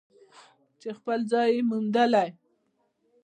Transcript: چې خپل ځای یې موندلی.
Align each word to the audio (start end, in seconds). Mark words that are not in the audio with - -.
چې 0.81 0.89
خپل 0.97 1.19
ځای 1.31 1.49
یې 1.55 1.61
موندلی. 1.69 2.29